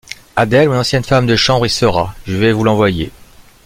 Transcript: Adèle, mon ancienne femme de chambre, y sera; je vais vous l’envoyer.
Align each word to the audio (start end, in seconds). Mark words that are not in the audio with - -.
Adèle, 0.35 0.67
mon 0.67 0.79
ancienne 0.79 1.03
femme 1.03 1.27
de 1.27 1.35
chambre, 1.35 1.67
y 1.67 1.69
sera; 1.69 2.15
je 2.25 2.35
vais 2.35 2.53
vous 2.53 2.63
l’envoyer. 2.63 3.11